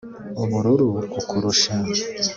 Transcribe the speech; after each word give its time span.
ubururu 0.41 0.87
kukurusha 1.11 1.71